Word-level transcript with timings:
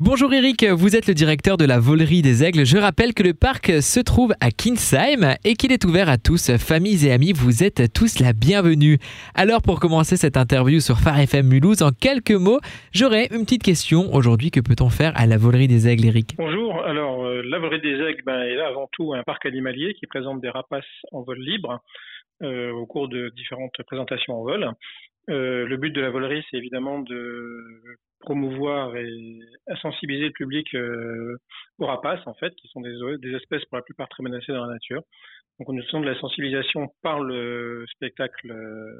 Bonjour 0.00 0.32
Eric, 0.32 0.64
vous 0.64 0.94
êtes 0.94 1.08
le 1.08 1.14
directeur 1.14 1.56
de 1.56 1.64
la 1.64 1.80
volerie 1.80 2.22
des 2.22 2.44
aigles. 2.44 2.64
Je 2.64 2.78
rappelle 2.78 3.14
que 3.14 3.24
le 3.24 3.34
parc 3.34 3.82
se 3.82 3.98
trouve 3.98 4.32
à 4.40 4.52
Kinsheim 4.52 5.34
et 5.44 5.54
qu'il 5.54 5.72
est 5.72 5.84
ouvert 5.84 6.08
à 6.08 6.18
tous, 6.18 6.56
familles 6.56 7.08
et 7.08 7.10
amis, 7.10 7.32
vous 7.32 7.64
êtes 7.64 7.92
tous 7.92 8.20
la 8.20 8.32
bienvenue. 8.32 8.98
Alors 9.34 9.60
pour 9.60 9.80
commencer 9.80 10.16
cette 10.16 10.36
interview 10.36 10.78
sur 10.78 10.98
Phare 10.98 11.18
FM 11.18 11.48
Mulhouse, 11.48 11.82
en 11.82 11.90
quelques 11.90 12.30
mots, 12.30 12.60
j'aurais 12.92 13.26
une 13.32 13.42
petite 13.42 13.64
question 13.64 14.14
aujourd'hui. 14.14 14.52
Que 14.52 14.60
peut-on 14.60 14.88
faire 14.88 15.10
à 15.16 15.26
la 15.26 15.36
volerie 15.36 15.66
des 15.66 15.88
aigles, 15.88 16.06
Eric? 16.06 16.36
Bonjour, 16.38 16.80
alors 16.84 17.26
euh, 17.26 17.42
la 17.44 17.58
volerie 17.58 17.80
des 17.80 17.98
aigles 18.00 18.22
ben, 18.24 18.42
est 18.42 18.54
là 18.54 18.68
avant 18.68 18.88
tout 18.92 19.14
un 19.14 19.24
parc 19.24 19.46
animalier 19.46 19.94
qui 19.94 20.06
présente 20.06 20.40
des 20.40 20.50
rapaces 20.50 20.84
en 21.10 21.22
vol 21.22 21.40
libre 21.40 21.82
euh, 22.44 22.70
au 22.70 22.86
cours 22.86 23.08
de 23.08 23.32
différentes 23.34 23.74
présentations 23.84 24.34
en 24.38 24.44
vol. 24.44 24.70
Euh, 25.28 25.66
le 25.66 25.76
but 25.76 25.90
de 25.90 26.00
la 26.00 26.10
volerie, 26.10 26.44
c'est 26.50 26.56
évidemment 26.56 27.00
de 27.00 27.62
promouvoir 28.20 28.96
et 28.96 29.38
sensibiliser 29.80 30.26
le 30.26 30.32
public 30.32 30.74
euh, 30.74 31.36
aux 31.78 31.86
rapaces, 31.86 32.26
en 32.26 32.34
fait, 32.34 32.54
qui 32.56 32.68
sont 32.68 32.80
des, 32.80 32.94
des 33.18 33.34
espèces 33.36 33.64
pour 33.66 33.76
la 33.76 33.82
plupart 33.82 34.08
très 34.08 34.22
menacées 34.22 34.52
dans 34.52 34.66
la 34.66 34.72
nature. 34.74 35.02
Donc, 35.58 35.74
nous 35.74 35.82
sommes 35.90 36.02
de 36.02 36.08
la 36.08 36.18
sensibilisation 36.20 36.86
par 37.02 37.18
le 37.18 37.84
spectacle 37.92 38.46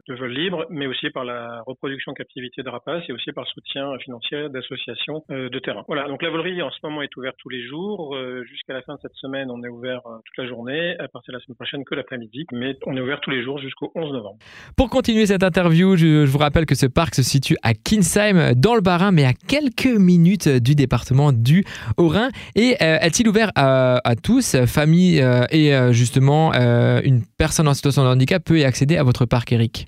de 0.08 0.14
vol 0.14 0.32
libre, 0.32 0.66
mais 0.70 0.88
aussi 0.88 1.08
par 1.10 1.24
la 1.24 1.62
reproduction 1.68 2.12
captivité 2.14 2.64
de 2.64 2.68
rapaces 2.68 3.04
et 3.08 3.12
aussi 3.12 3.30
par 3.30 3.46
soutien 3.46 3.96
financier 3.98 4.48
d'associations 4.48 5.22
euh, 5.30 5.48
de 5.50 5.58
terrain. 5.60 5.84
Voilà. 5.86 6.08
Donc, 6.08 6.20
la 6.20 6.30
volerie 6.30 6.60
en 6.60 6.70
ce 6.70 6.78
moment 6.82 7.02
est 7.02 7.16
ouverte 7.16 7.36
tous 7.38 7.48
les 7.48 7.64
jours. 7.64 8.16
Euh, 8.16 8.42
jusqu'à 8.50 8.74
la 8.74 8.82
fin 8.82 8.94
de 8.94 8.98
cette 9.02 9.14
semaine, 9.14 9.52
on 9.52 9.62
est 9.62 9.68
ouvert 9.68 10.00
euh, 10.06 10.16
toute 10.24 10.36
la 10.36 10.48
journée. 10.48 10.96
À 10.98 11.06
partir 11.06 11.32
de 11.32 11.38
la 11.38 11.44
semaine 11.44 11.54
prochaine, 11.54 11.84
que 11.84 11.94
l'après-midi. 11.94 12.44
Mais 12.50 12.76
on 12.86 12.96
est 12.96 13.00
ouvert 13.00 13.20
tous 13.20 13.30
les 13.30 13.44
jours 13.44 13.60
jusqu'au 13.60 13.92
11 13.94 14.12
novembre. 14.12 14.38
Pour 14.76 14.90
continuer 14.90 15.26
cette 15.26 15.44
interview, 15.44 15.94
je, 15.94 16.24
vous 16.24 16.38
rappelle 16.38 16.66
que 16.66 16.74
ce 16.74 16.86
parc 16.86 17.14
se 17.14 17.22
situe 17.22 17.56
à 17.62 17.72
Kinsheim, 17.74 18.54
dans 18.56 18.74
le 18.74 18.80
Bas-Rhin, 18.80 19.12
mais 19.12 19.24
à 19.24 19.32
quelques 19.32 19.86
minutes 19.86 20.48
du 20.48 20.74
département 20.74 21.32
du 21.32 21.64
Haut-Rhin. 21.98 22.30
Et 22.56 22.74
est-il 22.80 23.28
ouvert 23.28 23.52
à, 23.54 24.00
à 24.04 24.16
tous, 24.16 24.56
famille 24.66 25.22
et 25.52 25.92
justement 25.92 26.47
euh, 26.54 27.00
une 27.04 27.22
personne 27.38 27.68
en 27.68 27.74
situation 27.74 28.04
de 28.04 28.08
handicap 28.08 28.42
peut 28.44 28.58
y 28.58 28.64
accéder 28.64 28.96
à 28.96 29.02
votre 29.02 29.26
parc, 29.26 29.52
Eric 29.52 29.86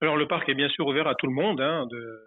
Alors 0.00 0.16
le 0.16 0.26
parc 0.26 0.48
est 0.48 0.54
bien 0.54 0.68
sûr 0.68 0.86
ouvert 0.86 1.06
à 1.06 1.14
tout 1.14 1.26
le 1.26 1.32
monde, 1.32 1.60
hein, 1.60 1.86
de, 1.90 2.20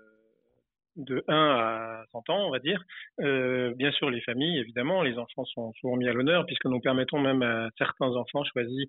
de 0.97 1.23
1 1.27 1.35
à 1.35 2.03
100 2.11 2.29
ans, 2.29 2.47
on 2.47 2.51
va 2.51 2.59
dire. 2.59 2.81
Euh, 3.21 3.73
bien 3.75 3.91
sûr 3.91 4.09
les 4.09 4.21
familles, 4.21 4.59
évidemment, 4.59 5.03
les 5.03 5.17
enfants 5.17 5.45
sont 5.45 5.73
souvent 5.73 5.95
mis 5.95 6.07
à 6.07 6.13
l'honneur 6.13 6.45
puisque 6.45 6.65
nous 6.65 6.79
permettons 6.79 7.19
même 7.19 7.41
à 7.41 7.69
certains 7.77 8.15
enfants 8.15 8.43
choisis 8.43 8.87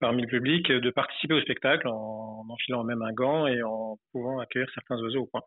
parmi 0.00 0.22
le 0.22 0.28
public 0.28 0.70
de 0.70 0.90
participer 0.90 1.34
au 1.34 1.40
spectacle 1.40 1.88
en 1.88 2.44
enfilant 2.48 2.84
même 2.84 3.02
un 3.02 3.12
gant 3.12 3.46
et 3.46 3.62
en 3.62 3.96
pouvant 4.12 4.38
accueillir 4.38 4.68
certains 4.74 5.00
oiseaux 5.00 5.22
au 5.22 5.26
coin. 5.26 5.42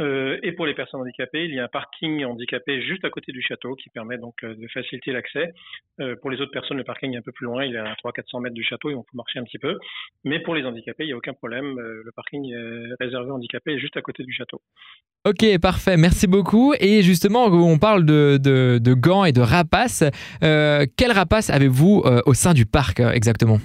Euh, 0.00 0.38
et 0.42 0.52
pour 0.52 0.66
les 0.66 0.74
personnes 0.74 1.00
handicapées, 1.00 1.44
il 1.44 1.54
y 1.54 1.58
a 1.58 1.64
un 1.64 1.68
parking 1.68 2.24
handicapé 2.24 2.82
juste 2.82 3.04
à 3.04 3.10
côté 3.10 3.32
du 3.32 3.42
château 3.42 3.74
qui 3.74 3.90
permet 3.90 4.16
donc 4.18 4.34
euh, 4.42 4.54
de 4.54 4.66
faciliter 4.68 5.12
l'accès. 5.12 5.52
Euh, 6.00 6.16
pour 6.20 6.30
les 6.30 6.40
autres 6.40 6.50
personnes, 6.50 6.78
le 6.78 6.84
parking 6.84 7.14
est 7.14 7.18
un 7.18 7.22
peu 7.22 7.32
plus 7.32 7.44
loin, 7.44 7.64
il 7.64 7.74
est 7.74 7.78
à 7.78 7.94
300-400 8.04 8.42
mètres 8.42 8.54
du 8.54 8.64
château 8.64 8.90
et 8.90 8.94
on 8.94 9.02
peut 9.02 9.16
marcher 9.16 9.38
un 9.38 9.44
petit 9.44 9.58
peu. 9.58 9.78
Mais 10.24 10.40
pour 10.40 10.54
les 10.54 10.64
handicapés, 10.64 11.04
il 11.04 11.08
n'y 11.08 11.12
a 11.12 11.16
aucun 11.16 11.34
problème. 11.34 11.78
le 11.78 12.10
parking 12.14 12.52
est 12.52 13.04
réservé 13.04 13.30
aux 13.30 13.34
handicapés 13.34 13.78
juste 13.78 13.96
à 13.96 14.02
côté 14.02 14.22
du 14.22 14.32
château. 14.32 14.60
Ok, 15.24 15.44
parfait, 15.60 15.96
merci 15.96 16.26
beaucoup. 16.26 16.74
Et 16.80 17.02
justement, 17.02 17.46
on 17.46 17.78
parle 17.78 18.04
de, 18.04 18.38
de, 18.38 18.94
gants 18.94 19.24
et 19.24 19.32
de 19.32 19.40
rapaces. 19.40 20.04
quels 20.40 21.12
rapaces 21.12 21.50
avez-vous 21.50 22.02
au 22.26 22.34
sein 22.34 22.54
du 22.54 22.66
parc 22.66 23.00
exactement? 23.00 23.58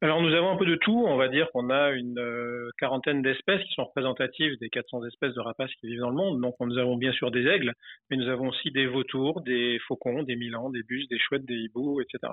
Alors 0.00 0.22
nous 0.22 0.32
avons 0.32 0.50
un 0.50 0.56
peu 0.56 0.66
de 0.66 0.76
tout, 0.76 1.04
on 1.06 1.16
va 1.16 1.28
dire 1.28 1.48
qu'on 1.52 1.70
a 1.70 1.90
une 1.90 2.18
euh, 2.20 2.70
quarantaine 2.78 3.20
d'espèces 3.20 3.62
qui 3.64 3.74
sont 3.74 3.84
représentatives 3.84 4.56
des 4.60 4.68
400 4.68 5.04
espèces 5.06 5.34
de 5.34 5.40
rapaces 5.40 5.70
qui 5.80 5.88
vivent 5.88 6.00
dans 6.00 6.10
le 6.10 6.16
monde. 6.16 6.40
Donc 6.40 6.54
nous 6.60 6.78
avons 6.78 6.96
bien 6.96 7.12
sûr 7.12 7.32
des 7.32 7.46
aigles, 7.46 7.72
mais 8.08 8.16
nous 8.16 8.28
avons 8.28 8.48
aussi 8.48 8.70
des 8.70 8.86
vautours, 8.86 9.40
des 9.40 9.78
faucons, 9.88 10.22
des 10.22 10.36
milans, 10.36 10.70
des 10.70 10.84
bus, 10.84 11.08
des 11.08 11.18
chouettes, 11.18 11.44
des 11.46 11.56
hiboux, 11.56 12.00
etc. 12.00 12.32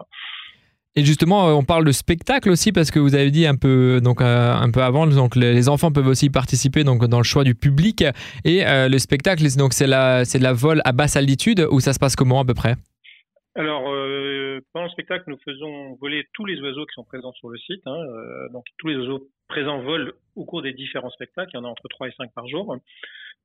Et 0.95 1.03
justement, 1.03 1.49
euh, 1.49 1.53
on 1.53 1.63
parle 1.63 1.85
de 1.85 1.91
spectacle 1.91 2.51
aussi 2.51 2.71
parce 2.71 2.91
que 2.91 2.99
vous 2.99 3.15
avez 3.15 3.31
dit 3.31 3.47
un 3.47 3.55
peu 3.55 3.99
donc 3.99 4.21
euh, 4.21 4.53
un 4.53 4.69
peu 4.69 4.83
avant, 4.83 5.07
donc 5.07 5.35
les 5.35 5.67
enfants 5.67 5.91
peuvent 5.91 6.07
aussi 6.07 6.29
participer 6.29 6.83
donc 6.83 7.03
dans 7.05 7.17
le 7.17 7.23
choix 7.23 7.43
du 7.43 7.55
public 7.55 8.03
et 8.43 8.63
le 8.63 8.97
spectacle 8.99 9.43
donc 9.57 9.73
c'est 9.73 9.87
la 9.87 10.23
la 10.39 10.53
vol 10.53 10.81
à 10.85 10.91
basse 10.91 11.15
altitude 11.15 11.65
où 11.71 11.79
ça 11.79 11.93
se 11.93 11.99
passe 11.99 12.15
comment 12.15 12.41
à 12.41 12.45
peu 12.45 12.53
près? 12.53 12.75
Alors 13.55 13.83
pendant 14.73 14.85
le 14.85 14.91
spectacle, 14.91 15.23
nous 15.27 15.37
faisons 15.45 15.95
voler 16.01 16.25
tous 16.33 16.45
les 16.45 16.59
oiseaux 16.61 16.85
qui 16.85 16.93
sont 16.93 17.03
présents 17.03 17.31
sur 17.33 17.49
le 17.49 17.57
site. 17.57 17.81
Hein, 17.85 17.95
euh, 17.95 18.49
donc 18.49 18.65
tous 18.77 18.87
les 18.87 18.97
oiseaux 18.97 19.29
présents 19.47 19.79
volent 19.79 20.11
au 20.35 20.45
cours 20.45 20.61
des 20.61 20.73
différents 20.73 21.09
spectacles. 21.09 21.51
Il 21.53 21.57
y 21.57 21.59
en 21.59 21.63
a 21.63 21.69
entre 21.69 21.87
3 21.87 22.09
et 22.09 22.11
5 22.17 22.33
par 22.33 22.47
jour. 22.47 22.75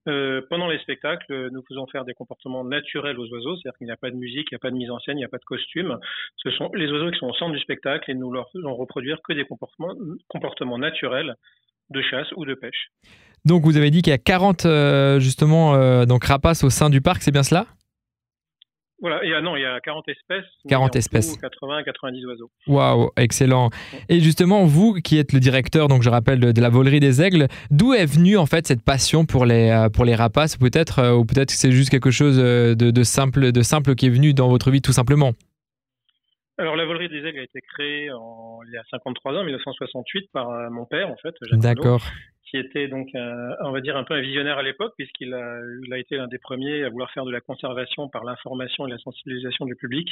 Euh, 0.09 0.41
pendant 0.49 0.69
les 0.69 0.79
spectacles, 0.79 1.51
nous 1.51 1.63
faisons 1.69 1.87
faire 1.87 2.05
des 2.05 2.15
comportements 2.15 2.65
naturels 2.65 3.19
aux 3.19 3.29
oiseaux, 3.29 3.57
c'est-à-dire 3.57 3.79
qu'il 3.79 3.87
n'y 3.87 3.93
a 3.93 3.97
pas 3.97 4.11
de 4.11 4.17
musique, 4.17 4.49
il 4.51 4.55
n'y 4.55 4.57
a 4.57 4.59
pas 4.59 4.71
de 4.71 4.77
mise 4.77 4.91
en 4.91 4.99
scène, 4.99 5.17
il 5.17 5.21
n'y 5.21 5.25
a 5.25 5.29
pas 5.29 5.39
de 5.39 5.45
costume. 5.45 5.99
Ce 6.37 6.51
sont 6.51 6.71
les 6.75 6.91
oiseaux 6.91 7.11
qui 7.11 7.19
sont 7.19 7.29
au 7.29 7.35
centre 7.35 7.53
du 7.53 7.61
spectacle 7.61 8.11
et 8.11 8.15
nous 8.15 8.33
leur 8.33 8.51
faisons 8.51 8.75
reproduire 8.75 9.19
que 9.23 9.35
des 9.35 9.45
comportements, 9.45 9.95
comportements 10.29 10.79
naturels 10.79 11.35
de 11.91 12.03
chasse 12.03 12.29
ou 12.37 12.45
de 12.45 12.55
pêche. 12.55 12.89
Donc 13.45 13.63
vous 13.63 13.77
avez 13.77 13.91
dit 13.91 14.03
qu'il 14.03 14.11
y 14.11 14.15
a 14.15 14.19
40 14.19 14.65
euh, 14.65 15.21
justement 15.21 15.75
euh, 15.75 16.05
donc 16.05 16.25
rapaces 16.25 16.65
au 16.65 16.71
sein 16.71 16.91
du 16.91 17.01
parc, 17.01 17.23
c'est 17.23 17.33
bien 17.33 17.43
cela? 17.43 17.67
Voilà, 19.01 19.25
et, 19.25 19.43
non, 19.43 19.57
il 19.57 19.63
y 19.63 19.65
a 19.65 19.81
40 19.81 20.09
espèces. 20.09 20.45
40 20.69 20.97
espèces. 20.97 21.37
80, 21.39 21.85
90 21.85 22.27
oiseaux. 22.27 22.51
Waouh, 22.67 23.11
excellent. 23.17 23.71
Et 24.09 24.21
justement, 24.21 24.65
vous 24.65 24.95
qui 24.95 25.19
êtes 25.19 25.33
le 25.33 25.41
directeur, 25.41 25.89
donc 25.89 26.03
je 26.03 26.11
rappelle, 26.11 26.41
de, 26.41 26.61
la 26.61 26.69
volerie 26.69 27.01
des 27.01 27.23
aigles, 27.23 27.47
d'où 27.71 27.95
est 27.95 28.05
venue 28.05 28.37
en 28.37 28.47
fait 28.47 28.67
cette 28.67 28.85
passion 28.85 29.25
pour 29.25 29.47
les, 29.47 29.71
euh, 29.71 29.89
pour 29.89 30.05
les 30.05 30.15
rapaces 30.15 30.57
Peut-être, 30.59 30.99
euh, 30.99 31.15
ou 31.15 31.25
peut-être 31.25 31.49
que 31.49 31.55
c'est 31.55 31.73
juste 31.73 31.91
quelque 31.91 32.11
chose 32.11 32.39
euh, 32.39 32.75
de, 32.75 32.91
de, 32.91 33.03
simple, 33.03 33.53
de 33.53 33.63
simple 33.63 33.95
qui 33.95 34.07
est 34.07 34.11
venu 34.11 34.35
dans 34.35 34.49
votre 34.49 34.71
vie 34.71 34.83
tout 34.83 34.93
simplement? 34.93 35.33
Alors 36.59 36.77
la 36.77 36.85
volerie 36.85 37.09
des 37.09 37.25
aigles 37.25 37.39
a 37.39 37.45
été 37.45 37.61
créée 37.63 38.13
en, 38.13 38.59
il 38.67 38.75
y 38.75 38.77
a 38.77 38.83
53 38.91 39.33
ans, 39.33 39.45
1968, 39.45 40.31
par 40.31 40.71
mon 40.71 40.85
père 40.85 41.09
en 41.09 41.17
fait. 41.17 41.35
D'accord 41.53 42.03
qui 42.51 42.59
était 42.59 42.89
donc, 42.89 43.09
un, 43.15 43.55
on 43.61 43.71
va 43.71 43.81
dire, 43.81 43.97
un 43.97 44.03
peu 44.03 44.15
un 44.15 44.21
visionnaire 44.21 44.59
à 44.59 44.63
l'époque, 44.63 44.95
puisqu'il 44.97 45.33
a, 45.35 45.99
été 45.99 46.17
l'un 46.17 46.27
des 46.27 46.39
premiers 46.39 46.85
à 46.85 46.89
vouloir 46.89 47.11
faire 47.13 47.25
de 47.25 47.31
la 47.31 47.41
conservation 47.41 48.09
par 48.09 48.25
l'information 48.25 48.87
et 48.87 48.91
la 48.91 48.99
sensibilisation 48.99 49.67
du 49.67 49.77
public 49.77 50.09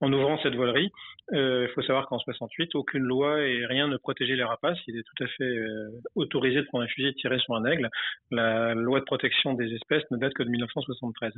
en 0.00 0.12
ouvrant 0.12 0.38
cette 0.42 0.54
volerie. 0.54 0.90
Euh, 1.32 1.66
il 1.68 1.74
faut 1.74 1.82
savoir 1.82 2.08
qu'en 2.08 2.18
68, 2.18 2.74
aucune 2.74 3.02
loi 3.02 3.40
et 3.42 3.64
rien 3.66 3.86
ne 3.86 3.96
protégeait 3.96 4.36
les 4.36 4.44
rapaces. 4.44 4.78
Il 4.88 4.98
est 4.98 5.02
tout 5.02 5.24
à 5.24 5.28
fait 5.28 5.44
euh, 5.44 5.90
autorisé 6.16 6.56
de 6.56 6.66
prendre 6.66 6.84
un 6.84 6.88
fusil 6.88 7.08
et 7.08 7.12
de 7.12 7.16
tirer 7.16 7.38
sur 7.38 7.54
un 7.54 7.64
aigle. 7.64 7.88
La 8.30 8.74
loi 8.74 8.98
de 8.98 9.04
protection 9.04 9.54
des 9.54 9.72
espèces 9.72 10.02
ne 10.10 10.16
date 10.16 10.34
que 10.34 10.42
de 10.42 10.48
1973. 10.48 11.32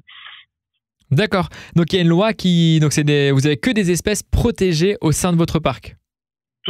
D'accord. 1.10 1.48
Donc 1.76 1.92
il 1.92 1.96
y 1.96 1.98
a 1.98 2.02
une 2.02 2.08
loi 2.08 2.32
qui, 2.32 2.80
donc 2.80 2.92
c'est 2.92 3.30
vous 3.30 3.46
avez 3.46 3.56
que 3.56 3.70
des 3.70 3.90
espèces 3.90 4.22
protégées 4.22 4.96
au 5.00 5.12
sein 5.12 5.32
de 5.32 5.38
votre 5.38 5.58
parc? 5.58 5.96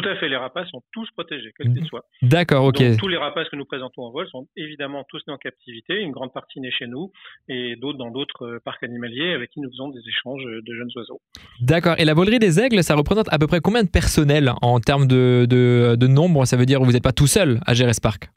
Tout 0.00 0.08
à 0.08 0.14
fait, 0.14 0.28
les 0.28 0.36
rapaces 0.36 0.68
sont 0.68 0.82
tous 0.92 1.10
protégés, 1.10 1.52
quels 1.58 1.74
qu'ils 1.74 1.86
soient. 1.86 2.04
D'accord, 2.22 2.64
ok. 2.66 2.80
Donc, 2.80 2.98
tous 2.98 3.08
les 3.08 3.16
rapaces 3.16 3.48
que 3.48 3.56
nous 3.56 3.64
présentons 3.64 4.02
en 4.02 4.12
vol 4.12 4.28
sont 4.28 4.46
évidemment 4.56 5.04
tous 5.08 5.20
nés 5.26 5.34
en 5.34 5.38
captivité, 5.38 6.00
une 6.00 6.12
grande 6.12 6.32
partie 6.32 6.60
née 6.60 6.70
chez 6.70 6.86
nous 6.86 7.10
et 7.48 7.74
d'autres 7.74 7.98
dans 7.98 8.12
d'autres 8.12 8.46
euh, 8.46 8.60
parcs 8.64 8.84
animaliers 8.84 9.32
avec 9.32 9.50
qui 9.50 9.60
nous 9.60 9.70
faisons 9.70 9.88
des 9.88 9.98
échanges 10.06 10.44
de 10.44 10.74
jeunes 10.74 10.90
oiseaux. 10.94 11.20
D'accord, 11.60 11.96
et 11.98 12.04
la 12.04 12.14
volerie 12.14 12.38
des 12.38 12.60
aigles, 12.60 12.80
ça 12.84 12.94
représente 12.94 13.26
à 13.32 13.38
peu 13.40 13.48
près 13.48 13.60
combien 13.60 13.82
de 13.82 13.90
personnel 13.90 14.52
en 14.62 14.78
termes 14.78 15.08
de, 15.08 15.46
de, 15.50 15.96
de 15.96 16.06
nombre? 16.06 16.44
Ça 16.44 16.56
veut 16.56 16.66
dire 16.66 16.78
que 16.78 16.84
vous 16.84 16.92
n'êtes 16.92 17.02
pas 17.02 17.12
tout 17.12 17.26
seul 17.26 17.58
à 17.66 17.74
gérer 17.74 17.92
ce 17.92 18.00
parc? 18.00 18.30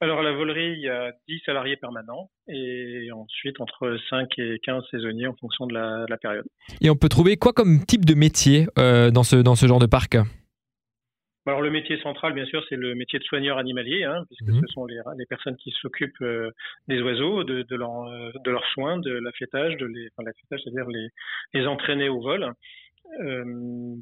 Alors, 0.00 0.20
à 0.20 0.22
la 0.22 0.32
volerie, 0.32 0.72
il 0.72 0.82
y 0.82 0.88
a 0.88 1.12
10 1.28 1.42
salariés 1.46 1.76
permanents 1.76 2.30
et 2.48 3.08
ensuite 3.12 3.60
entre 3.60 3.96
5 4.10 4.28
et 4.38 4.58
15 4.64 4.82
saisonniers 4.90 5.28
en 5.28 5.34
fonction 5.34 5.66
de 5.66 5.74
la, 5.74 6.06
de 6.06 6.10
la 6.10 6.16
période. 6.16 6.44
Et 6.80 6.90
on 6.90 6.96
peut 6.96 7.08
trouver 7.08 7.36
quoi 7.36 7.52
comme 7.52 7.84
type 7.84 8.04
de 8.04 8.14
métier 8.14 8.66
euh, 8.78 9.10
dans, 9.10 9.22
ce, 9.22 9.36
dans 9.36 9.54
ce 9.54 9.66
genre 9.66 9.78
de 9.78 9.86
parc? 9.86 10.16
Alors 11.46 11.60
le 11.60 11.70
métier 11.70 11.98
central, 12.00 12.34
bien 12.34 12.44
sûr, 12.44 12.64
c'est 12.68 12.76
le 12.76 12.94
métier 12.94 13.18
de 13.18 13.24
soigneur 13.24 13.58
animalier, 13.58 14.04
hein, 14.04 14.24
puisque 14.28 14.52
mmh. 14.52 14.60
ce 14.60 14.72
sont 14.72 14.86
les, 14.86 15.00
les, 15.18 15.26
personnes 15.26 15.56
qui 15.56 15.72
s'occupent 15.72 16.22
euh, 16.22 16.50
des 16.86 17.00
oiseaux, 17.02 17.42
de, 17.42 17.62
de, 17.62 17.76
leur, 17.76 18.04
euh, 18.04 18.30
de 18.44 18.50
leurs 18.50 18.66
soins, 18.66 18.98
de 18.98 19.10
l'affêtage, 19.12 19.76
de 19.76 19.86
les, 19.86 20.08
enfin, 20.16 20.30
c'est-à-dire 20.50 20.86
les, 20.88 21.08
les 21.54 21.66
entraîner 21.66 22.08
au 22.08 22.20
vol. 22.20 22.52
Euh, 23.20 23.44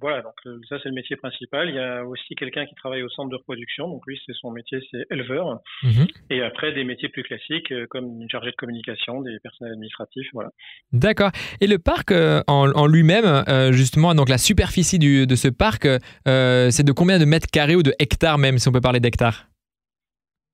voilà, 0.00 0.22
donc 0.22 0.34
euh, 0.46 0.58
ça 0.68 0.76
c'est 0.82 0.88
le 0.88 0.94
métier 0.94 1.16
principal. 1.16 1.68
Il 1.68 1.74
y 1.74 1.78
a 1.78 2.04
aussi 2.04 2.34
quelqu'un 2.36 2.66
qui 2.66 2.74
travaille 2.74 3.02
au 3.02 3.08
centre 3.08 3.30
de 3.30 3.36
reproduction, 3.36 3.88
donc 3.88 4.02
lui 4.06 4.20
c'est 4.24 4.32
son 4.34 4.50
métier, 4.50 4.78
c'est 4.90 5.04
éleveur. 5.10 5.60
Mhm. 5.82 6.06
Et 6.30 6.42
après 6.42 6.72
des 6.72 6.84
métiers 6.84 7.08
plus 7.08 7.22
classiques 7.22 7.72
euh, 7.72 7.86
comme 7.90 8.20
une 8.20 8.30
chargée 8.30 8.50
de 8.50 8.56
communication, 8.56 9.20
des 9.22 9.38
personnels 9.42 9.72
administratifs, 9.72 10.28
voilà. 10.32 10.50
D'accord. 10.92 11.30
Et 11.60 11.66
le 11.66 11.78
parc 11.78 12.12
en, 12.12 12.70
en 12.70 12.86
lui-même, 12.86 13.44
justement, 13.72 14.14
donc 14.14 14.28
la 14.28 14.38
superficie 14.38 14.98
du, 14.98 15.26
de 15.26 15.34
ce 15.34 15.48
parc, 15.48 15.86
c'est 16.26 16.84
de 16.84 16.92
combien 16.92 17.18
de 17.18 17.24
mètres 17.24 17.48
carrés 17.50 17.76
ou 17.76 17.82
de 17.82 17.92
hectares 17.98 18.38
même, 18.38 18.58
si 18.58 18.68
on 18.68 18.72
peut 18.72 18.80
parler 18.80 19.00
d'hectares? 19.00 19.49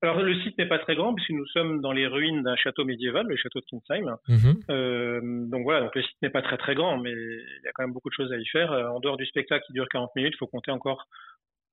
Alors 0.01 0.21
le 0.21 0.35
site 0.41 0.57
n'est 0.57 0.67
pas 0.67 0.79
très 0.79 0.95
grand 0.95 1.13
puisque 1.15 1.31
nous 1.31 1.45
sommes 1.47 1.81
dans 1.81 1.91
les 1.91 2.05
ruines 2.05 2.43
d'un 2.43 2.55
château 2.55 2.85
médiéval, 2.85 3.25
le 3.27 3.35
château 3.35 3.59
de 3.59 3.65
Kinsheim. 3.65 4.17
Mhm. 4.27 4.59
Euh, 4.69 5.21
donc 5.49 5.63
voilà, 5.63 5.81
donc 5.81 5.95
le 5.95 6.03
site 6.03 6.21
n'est 6.21 6.29
pas 6.29 6.43
très 6.43 6.57
très 6.57 6.75
grand, 6.75 6.97
mais 6.97 7.11
il 7.11 7.61
y 7.63 7.67
a 7.67 7.71
quand 7.73 7.83
même 7.83 7.93
beaucoup 7.93 8.09
de 8.09 8.13
choses 8.13 8.31
à 8.31 8.37
y 8.37 8.45
faire. 8.45 8.71
Euh, 8.71 8.87
en 8.89 8.99
dehors 8.99 9.17
du 9.17 9.25
spectacle 9.25 9.65
qui 9.65 9.73
dure 9.73 9.87
40 9.89 10.15
minutes, 10.15 10.33
il 10.35 10.37
faut 10.37 10.47
compter 10.47 10.71
encore 10.71 11.07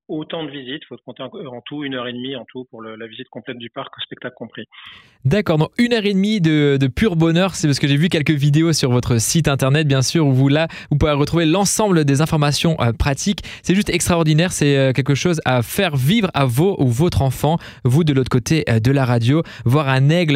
autant 0.08 0.44
de 0.44 0.50
visites. 0.50 0.82
Il 0.82 0.86
faut 0.88 0.96
compter 1.04 1.22
en, 1.22 1.60
tout 1.64 1.84
une 1.84 1.94
heure 1.94 2.06
et 2.06 2.12
demie 2.12 2.36
en 2.36 2.44
tout 2.44 2.64
pour 2.64 2.82
la 2.82 3.06
visite 3.06 3.28
complète 3.28 3.58
du 3.58 3.70
parc, 3.70 3.92
spectacle 4.02 4.34
compris. 4.36 4.66
D'accord, 5.24 5.56
donc 5.56 5.70
une 5.78 5.94
heure 5.94 6.04
et 6.04 6.12
demie 6.12 6.40
de, 6.42 6.78
pur 6.94 7.16
bonheur. 7.16 7.54
C'est 7.54 7.66
parce 7.66 7.78
que 7.78 7.88
j'ai 7.88 7.96
vu 7.96 8.10
quelques 8.10 8.30
vidéos 8.30 8.74
sur 8.74 8.90
votre 8.90 9.18
site 9.18 9.48
internet, 9.48 9.88
bien 9.88 10.02
sûr, 10.02 10.26
où 10.26 10.32
vous 10.32 10.48
là, 10.48 10.68
vous 10.90 10.98
pouvez 10.98 11.12
retrouver 11.12 11.46
l'ensemble 11.46 12.04
des 12.04 12.20
informations 12.20 12.76
euh, 12.80 12.92
pratiques. 12.92 13.40
C'est 13.62 13.74
juste 13.74 13.88
extraordinaire. 13.88 14.52
C'est 14.52 14.76
euh, 14.76 14.92
quelque 14.92 15.14
chose 15.14 15.40
à 15.46 15.62
faire 15.62 15.96
vivre 15.96 16.30
à 16.34 16.44
vos 16.44 16.76
ou 16.78 16.88
votre 16.88 17.22
enfant. 17.22 17.58
Vous 17.84 18.04
de 18.04 18.12
l'autre 18.12 18.28
côté 18.28 18.64
euh, 18.68 18.80
de 18.80 18.90
la 18.90 19.06
radio, 19.06 19.42
voir 19.64 19.88
un 19.88 20.10
aigle 20.10 20.34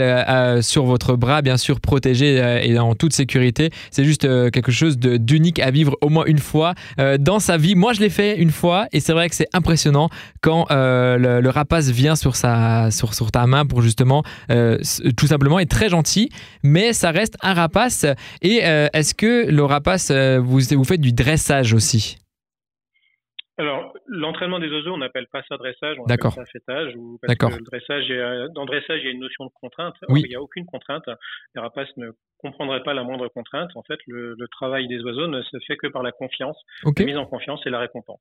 sur 0.62 0.85
votre 0.85 1.17
bras, 1.17 1.43
bien 1.43 1.56
sûr, 1.56 1.81
protégé 1.81 2.61
et 2.65 2.79
en 2.79 2.94
toute 2.94 3.12
sécurité. 3.12 3.70
C'est 3.91 4.05
juste 4.05 4.23
quelque 4.50 4.73
chose 4.73 4.99
d'unique 4.99 5.59
à 5.61 5.70
vivre 5.70 5.97
au 6.00 6.09
moins 6.09 6.25
une 6.26 6.38
fois 6.38 6.75
dans 7.19 7.38
sa 7.38 7.56
vie. 7.56 7.75
Moi, 7.75 7.93
je 7.93 8.00
l'ai 8.00 8.11
fait 8.11 8.38
une 8.38 8.50
fois 8.50 8.87
et 8.93 9.00
c'est 9.00 9.12
vrai 9.12 9.29
que 9.29 9.35
c'est 9.35 9.49
impressionnant 9.58 10.08
quand 10.40 10.66
euh, 10.70 11.19
le, 11.19 11.50
rapace 11.50 11.90
vient 11.90 12.16
sur, 12.16 12.37
sa, 12.37 12.90
sur, 12.90 13.31
ta 13.31 13.46
main 13.46 13.66
pour 13.66 13.82
justement 13.82 14.22
euh, 14.50 14.78
tout 15.16 15.26
simplement 15.26 15.58
être 15.58 15.70
très 15.70 15.88
gentil, 15.88 16.31
mais 16.62 16.93
ça 16.93 17.10
reste 17.10 17.37
un 17.43 17.55
rapace. 17.55 18.06
Et 18.43 18.64
euh, 18.64 18.88
est-ce 18.93 19.14
que 19.14 19.50
le 19.50 19.64
rapace, 19.64 20.10
vous, 20.10 20.60
vous 20.60 20.84
faites 20.84 21.00
du 21.00 21.12
dressage 21.12 21.75
aussi? 21.75 22.19
Alors, 23.58 23.93
l'entraînement 24.08 24.58
des 24.58 24.69
oiseaux, 24.69 24.93
on 24.93 24.99
n'appelle 24.99 25.26
pas 25.32 25.43
ça 25.49 25.56
dressage, 25.56 25.96
on 25.99 26.05
appelle 26.05 26.31
ça 26.32 26.44
fêtage. 26.46 26.94
Ou 26.96 27.19
parce 27.20 27.34
que 27.34 27.46
le 27.46 27.64
dressage, 27.64 28.08
dans 28.55 28.62
le 28.62 28.66
dressage, 28.66 29.00
il 29.02 29.06
y 29.06 29.08
a 29.08 29.12
une 29.12 29.20
notion 29.20 29.44
de 29.44 29.50
contrainte. 29.60 29.94
Oui. 30.08 30.22
il 30.25 30.28
n'y 30.28 30.37
a 30.37 30.43
aucune 30.43 30.66
contrainte. 30.66 31.05
Les 31.55 31.60
rapaces 31.60 31.88
ne 31.96 32.10
comprendraient 32.38 32.82
pas 32.82 32.94
la 32.94 33.02
moindre 33.02 33.28
contrainte. 33.28 33.70
En 33.75 33.82
fait, 33.82 33.99
le, 34.06 34.37
travail 34.50 34.88
des 34.88 35.00
oiseaux 35.00 35.26
ne 35.26 35.43
se 35.43 35.56
fait 35.66 35.76
que 35.76 35.87
par 35.87 36.02
la 36.02 36.10
confiance, 36.10 36.56
la 36.84 37.05
mise 37.05 37.16
en 37.16 37.26
confiance 37.26 37.60
et 37.66 37.70
la 37.70 37.78
récompense. 37.78 38.20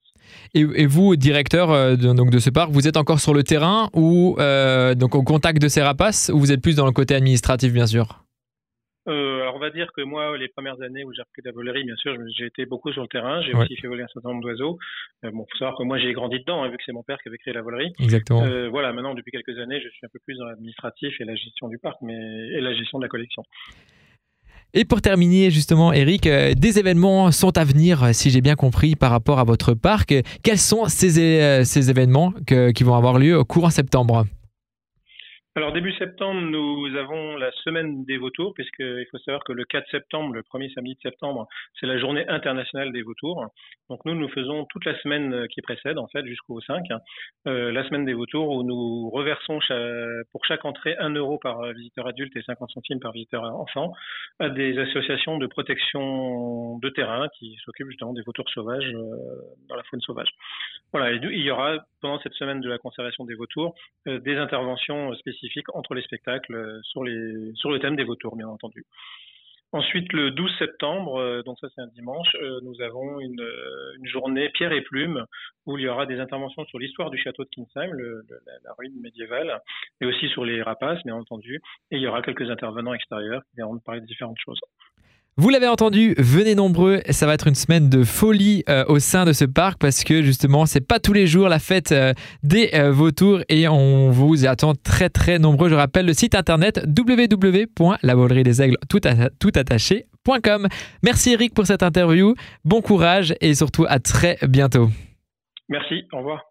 Et, 0.53 0.85
vous, 0.85 1.15
directeur 1.15 1.71
euh, 1.71 1.95
de, 1.95 2.13
donc 2.13 2.29
de 2.29 2.39
ce 2.39 2.49
parc, 2.49 2.69
vous 2.71 2.87
êtes 2.87 2.97
encore 2.97 3.19
sur 3.19 3.33
le 3.33 3.43
terrain 3.43 3.89
ou 3.93 4.35
euh, 4.39 4.93
donc 4.93 5.15
au 5.15 5.23
contact 5.23 5.61
de 5.61 5.67
ces 5.67 5.81
rapaces 5.81 6.29
ou 6.33 6.39
vous 6.39 6.51
êtes 6.51 6.61
plus 6.61 6.75
dans 6.75 6.85
le 6.85 6.91
côté 6.91 7.15
administratif, 7.15 7.73
bien 7.73 7.87
sûr? 7.87 8.26
Euh, 9.07 9.41
alors 9.41 9.55
on 9.55 9.59
va 9.59 9.69
dire 9.69 9.87
que 9.95 10.01
moi, 10.01 10.37
les 10.37 10.49
premières 10.49 10.81
années 10.81 11.03
où 11.03 11.13
j'ai 11.13 11.21
repris 11.21 11.41
la 11.45 11.51
volerie, 11.51 11.83
bien 11.83 11.95
sûr, 11.95 12.15
j'ai 12.37 12.45
été 12.45 12.65
beaucoup 12.65 12.91
sur 12.91 13.01
le 13.01 13.07
terrain. 13.07 13.41
J'ai 13.41 13.53
aussi 13.53 13.75
fait 13.77 13.87
voler 13.87 14.03
un 14.03 14.07
certain 14.13 14.29
nombre 14.29 14.41
d'oiseaux. 14.41 14.77
Euh, 15.23 15.31
bon, 15.31 15.45
faut 15.51 15.57
savoir 15.57 15.77
que 15.77 15.83
moi 15.83 15.97
j'ai 15.97 16.11
grandi 16.13 16.39
dedans, 16.39 16.63
hein, 16.63 16.69
vu 16.69 16.77
que 16.77 16.83
c'est 16.85 16.91
mon 16.91 17.03
père 17.03 17.17
qui 17.21 17.29
avait 17.29 17.37
créé 17.37 17.53
la 17.53 17.61
volerie. 17.61 17.93
Exactement. 17.99 18.43
Euh, 18.43 18.69
voilà, 18.69 18.91
maintenant 18.93 19.13
depuis 19.13 19.31
quelques 19.31 19.57
années, 19.59 19.79
je 19.81 19.89
suis 19.89 20.05
un 20.05 20.09
peu 20.11 20.19
plus 20.25 20.37
dans 20.37 20.45
l'administratif 20.45 21.13
et 21.19 21.23
la 21.23 21.35
gestion 21.35 21.69
du 21.69 21.77
parc, 21.77 21.97
mais 22.01 22.13
et 22.13 22.61
la 22.61 22.73
gestion 22.73 22.99
de 22.99 23.03
la 23.03 23.09
collection. 23.09 23.43
Et 24.73 24.83
pour 24.83 25.01
terminer, 25.01 25.49
justement, 25.49 25.93
Eric, 25.93 26.27
euh, 26.27 26.53
des 26.53 26.77
événements 26.77 27.31
sont 27.31 27.57
à 27.57 27.63
venir, 27.63 28.13
si 28.13 28.29
j'ai 28.29 28.41
bien 28.41 28.55
compris, 28.55 28.95
par 28.95 29.11
rapport 29.11 29.39
à 29.39 29.45
votre 29.45 29.73
parc. 29.73 30.13
Quels 30.43 30.57
sont 30.57 30.85
ces, 30.85 31.63
ces 31.63 31.89
événements 31.89 32.33
qui 32.45 32.83
vont 32.83 32.95
avoir 32.95 33.17
lieu 33.17 33.37
au 33.37 33.45
courant 33.45 33.69
septembre? 33.69 34.25
Alors 35.57 35.73
début 35.73 35.91
septembre, 35.93 36.39
nous 36.39 36.95
avons 36.95 37.35
la 37.35 37.51
semaine 37.63 38.05
des 38.05 38.17
vautours, 38.17 38.53
puisqu'il 38.53 39.07
faut 39.09 39.17
savoir 39.17 39.43
que 39.43 39.53
le 39.53 39.65
4 39.65 39.89
septembre, 39.89 40.35
le 40.35 40.43
premier 40.43 40.69
samedi 40.69 40.93
de 40.93 40.99
septembre, 41.01 41.47
c'est 41.79 41.87
la 41.87 41.97
journée 41.97 42.27
internationale 42.27 42.91
des 42.91 43.01
vautours. 43.01 43.43
Donc 43.89 44.05
nous, 44.05 44.13
nous 44.13 44.29
faisons 44.29 44.65
toute 44.65 44.85
la 44.85 44.95
semaine 45.01 45.47
qui 45.47 45.63
précède, 45.63 45.97
en 45.97 46.07
fait, 46.09 46.23
jusqu'au 46.27 46.61
5, 46.61 46.83
euh, 47.47 47.71
la 47.71 47.83
semaine 47.87 48.05
des 48.05 48.13
vautours, 48.13 48.49
où 48.49 48.61
nous 48.61 49.09
reversons 49.09 49.57
pour 50.31 50.45
chaque 50.45 50.63
entrée 50.63 50.95
1 50.99 51.15
euro 51.15 51.39
par 51.39 51.63
visiteur 51.73 52.05
adulte 52.05 52.35
et 52.35 52.43
50 52.43 52.69
centimes 52.69 52.99
par 52.99 53.11
visiteur 53.11 53.43
enfant 53.43 53.93
à 54.39 54.49
des 54.49 54.77
associations 54.77 55.39
de 55.39 55.47
protection 55.47 56.77
de 56.77 56.89
terrain 56.89 57.27
qui 57.39 57.57
s'occupent 57.65 57.89
justement 57.89 58.13
des 58.13 58.21
vautours 58.21 58.49
sauvages 58.49 58.93
euh, 58.93 59.15
dans 59.69 59.75
la 59.75 59.83
faune 59.83 60.01
sauvage. 60.01 60.29
Voilà, 60.91 61.13
et 61.13 61.19
il 61.23 61.41
y 61.41 61.49
aura 61.49 61.79
pendant 62.01 62.19
cette 62.19 62.33
semaine 62.33 62.61
de 62.61 62.69
la 62.69 62.77
conservation 62.77 63.25
des 63.25 63.33
vautours 63.33 63.73
euh, 64.07 64.19
des 64.19 64.37
interventions 64.37 65.13
spécifiques 65.15 65.46
entre 65.73 65.93
les 65.93 66.01
spectacles 66.01 66.55
euh, 66.55 66.81
sur, 66.83 67.03
les, 67.03 67.53
sur 67.55 67.71
le 67.71 67.79
thème 67.79 67.95
des 67.95 68.03
vautours, 68.03 68.35
bien 68.35 68.47
entendu. 68.47 68.85
Ensuite, 69.73 70.13
le 70.13 70.31
12 70.31 70.49
septembre, 70.59 71.19
euh, 71.19 71.43
donc 71.43 71.59
ça 71.59 71.67
c'est 71.75 71.81
un 71.81 71.87
dimanche, 71.87 72.35
euh, 72.35 72.59
nous 72.63 72.81
avons 72.81 73.19
une, 73.19 73.45
journée 74.03 74.49
pierre 74.49 74.71
et 74.71 74.81
plume 74.81 75.25
où 75.65 75.77
il 75.77 75.83
y 75.83 75.87
aura 75.89 76.05
des 76.05 76.19
interventions 76.19 76.63
sur 76.65 76.79
l'histoire 76.79 77.09
du 77.09 77.17
château 77.17 77.43
de 77.43 77.49
Kinsheim, 77.49 77.91
la, 78.63 78.73
ruine 78.77 78.99
médiévale, 79.01 79.59
et 79.99 80.05
aussi 80.05 80.29
sur 80.29 80.45
les 80.45 80.61
rapaces, 80.61 81.03
bien 81.03 81.15
entendu. 81.15 81.61
Et 81.91 81.97
il 81.97 82.01
y 82.01 82.07
aura 82.07 82.21
quelques 82.21 82.49
intervenants 82.49 82.93
extérieurs 82.93 83.41
qui 83.49 83.57
viendront 83.57 83.79
parler 83.79 83.99
de 83.99 84.05
différentes 84.05 84.39
choses. 84.39 84.59
Vous 85.39 85.49
l'avez 85.49 85.67
entendu, 85.67 86.15
venez 86.17 86.55
nombreux, 86.55 87.01
ça 87.11 87.27
va 87.27 87.35
être 87.35 87.45
une 87.45 87.53
semaine 87.53 87.89
de 87.89 88.03
folie 88.03 88.63
euh, 88.69 88.83
au 88.87 88.97
sein 88.97 89.23
de 89.23 89.33
ce 89.33 89.45
parc 89.45 89.79
parce 89.79 90.03
que 90.03 90.23
justement, 90.23 90.65
c'est 90.65 90.81
pas 90.81 90.99
tous 90.99 91.13
les 91.13 91.27
jours 91.27 91.47
la 91.47 91.59
fête 91.59 91.91
euh, 91.91 92.13
des 92.41 92.71
euh, 92.73 92.91
vautours 92.91 93.41
et 93.47 93.67
on 93.67 94.09
vous 94.09 94.47
attend 94.47 94.73
très 94.73 95.09
très 95.09 95.37
nombreux. 95.37 95.69
Je 95.69 95.75
rappelle 95.75 96.07
le 96.07 96.13
site 96.13 96.33
internet 96.33 96.83
www.lavollerie 96.87 98.43
tout, 98.89 99.01
Merci 101.03 101.33
Eric 101.33 101.53
pour 101.53 101.67
cette 101.67 101.83
interview, 101.83 102.33
bon 102.65 102.81
courage 102.81 103.35
et 103.39 103.53
surtout 103.53 103.85
à 103.87 103.99
très 103.99 104.39
bientôt. 104.41 104.89
Merci, 105.69 106.05
au 106.13 106.17
revoir. 106.17 106.41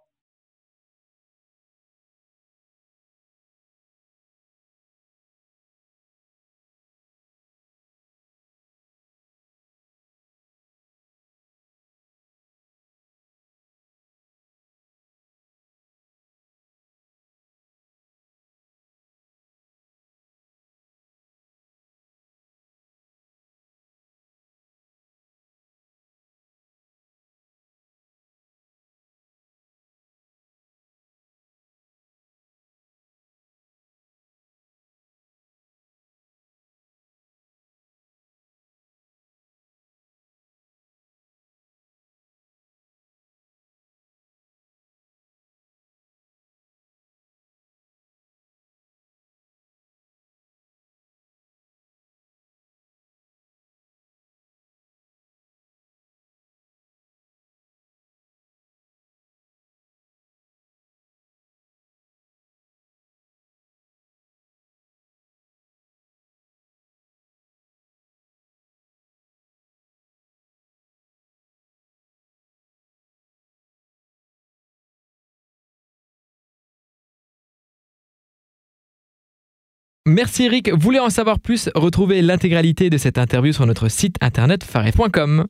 Merci 80.07 80.45
Eric. 80.45 80.71
Voulez 80.73 81.01
en 81.01 81.11
savoir 81.11 81.41
plus? 81.41 81.69
Retrouvez 81.75 82.23
l'intégralité 82.23 82.91
de 82.91 82.97
cette 82.97 83.19
interview 83.19 83.53
sur 83.53 83.67
notre 83.67 83.89
site 83.89 84.17
internet 84.21 84.63
faref.com. 84.63 85.47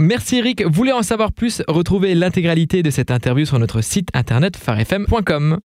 Merci 0.00 0.38
Eric. 0.38 0.62
Voulez 0.66 0.90
en 0.90 1.04
savoir 1.04 1.32
plus? 1.32 1.62
Retrouvez 1.68 2.16
l'intégralité 2.16 2.82
de 2.82 2.90
cette 2.90 3.12
interview 3.12 3.44
sur 3.44 3.60
notre 3.60 3.80
site 3.80 4.08
internet 4.12 4.56
farfm.com. 4.56 5.60